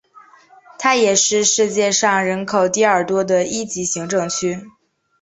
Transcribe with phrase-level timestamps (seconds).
[0.79, 4.67] 它也是世界上人口第二多的一级行政区。